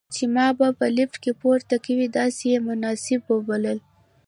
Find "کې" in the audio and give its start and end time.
1.23-1.31